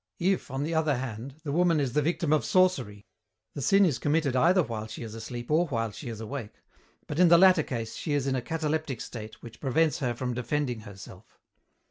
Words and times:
If, 0.17 0.49
on 0.49 0.63
the 0.63 0.73
other 0.73 0.95
hand, 0.97 1.35
the 1.43 1.51
woman 1.51 1.79
is 1.79 1.93
the 1.93 2.01
victim 2.01 2.33
of 2.33 2.43
sorcery, 2.43 3.05
the 3.53 3.61
sin 3.61 3.85
is 3.85 3.99
committed 3.99 4.35
either 4.35 4.63
while 4.63 4.87
she 4.87 5.03
is 5.03 5.13
asleep 5.13 5.51
or 5.51 5.67
while 5.67 5.91
she 5.91 6.09
is 6.09 6.19
awake, 6.19 6.55
but 7.05 7.19
in 7.19 7.27
the 7.27 7.37
latter 7.37 7.61
case 7.61 7.93
she 7.97 8.13
is 8.13 8.25
in 8.25 8.35
a 8.35 8.41
cataleptic 8.41 8.99
state 8.99 9.43
which 9.43 9.59
prevents 9.61 9.99
her 9.99 10.15
from 10.15 10.33
defending 10.33 10.79
herself. 10.79 11.37